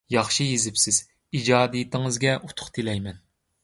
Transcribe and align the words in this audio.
ياخشى 0.13 0.47
يېزىپسىز، 0.47 1.01
ئىجادىيىتىڭىزگە 1.41 2.37
ئۇتۇق 2.43 2.77
تىلەيمەن. 2.79 3.27